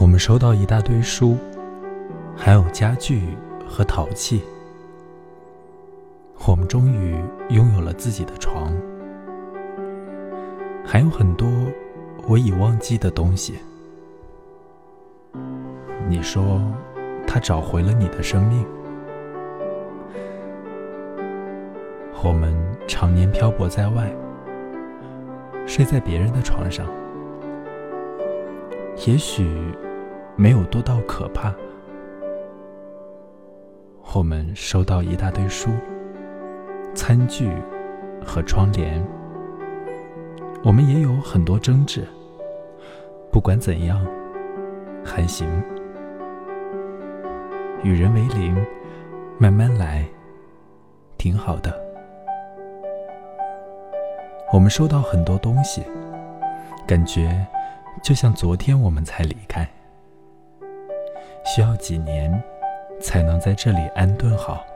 [0.00, 1.36] 我们收到一大堆书，
[2.36, 3.36] 还有家具
[3.68, 4.40] 和陶器。
[6.46, 7.16] 我们终于
[7.50, 8.72] 拥有了自己的床，
[10.84, 11.48] 还有很多
[12.28, 13.58] 我已忘记的东西。
[16.08, 16.62] 你说，
[17.26, 18.64] 他找回了你的生命。
[22.22, 22.54] 我们
[22.86, 24.08] 常年漂泊在外，
[25.66, 26.86] 睡在别人的床上，
[29.06, 29.60] 也许
[30.40, 31.52] 没有多到可怕。
[34.14, 35.70] 我们收到一大堆书、
[36.94, 37.50] 餐具
[38.24, 39.04] 和窗帘，
[40.62, 42.06] 我们也有很多争执。
[43.32, 44.06] 不管怎样，
[45.04, 45.44] 还行。
[47.82, 48.56] 与人为邻，
[49.38, 50.06] 慢慢来，
[51.16, 51.76] 挺好的。
[54.52, 55.82] 我们收到很多东西，
[56.86, 57.44] 感觉
[58.04, 59.68] 就像昨天我们才离开，
[61.48, 62.30] 需要几年
[63.00, 64.66] 才能在这里安顿好。